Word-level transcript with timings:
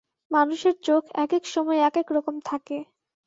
মানুষের 0.31 0.75
চোখ 0.83 1.03
একেক 1.15 1.43
সময় 1.45 1.79
একেক 1.81 2.07
রকম 2.11 2.35
থাকে। 2.45 2.77